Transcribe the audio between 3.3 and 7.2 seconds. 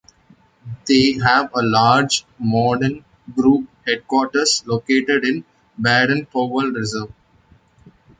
group headquarters located in Baden-Powell reserve.